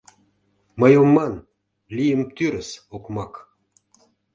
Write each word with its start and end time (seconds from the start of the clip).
Мый 0.79 0.93
ом 1.01 1.09
ман: 1.15 1.33
лийым 1.95 2.21
тӱрыс 2.35 2.69
окмак 2.95 3.33